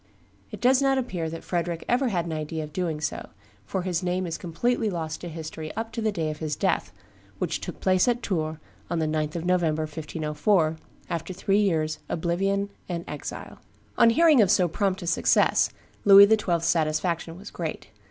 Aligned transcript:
It 0.49 0.59
does 0.61 0.81
not 0.81 0.97
appear 0.97 1.29
that 1.29 1.43
Frederick 1.43 1.85
ever 1.87 2.07
had 2.07 2.25
an 2.25 2.33
idea 2.33 2.63
of 2.63 2.73
doing 2.73 2.99
so, 2.99 3.29
for 3.67 3.83
his 3.83 4.01
name 4.01 4.25
is 4.25 4.35
completely 4.35 4.89
lost 4.89 5.21
to 5.21 5.29
history 5.29 5.71
up 5.75 5.91
to 5.91 6.01
the 6.01 6.11
day 6.11 6.31
of 6.31 6.39
his 6.39 6.55
death, 6.55 6.91
which 7.37 7.61
took 7.61 7.79
place 7.79 8.07
at 8.07 8.23
Tours 8.23 8.57
on 8.89 8.97
the 8.97 9.05
9th 9.05 9.35
of 9.35 9.45
November, 9.45 9.83
1504, 9.83 10.77
after 11.07 11.33
three 11.35 11.59
years' 11.61 11.99
oblivion 12.09 12.71
and 12.89 13.05
exile. 13.07 13.59
On 13.95 14.09
hearing 14.09 14.41
of 14.41 14.49
so 14.49 14.67
prompt 14.67 15.03
a 15.03 15.05
success, 15.05 15.69
Louis 16.03 16.27
XII.'s 16.27 16.65
satisfaction 16.65 17.37
was 17.37 17.51
great. 17.51 17.89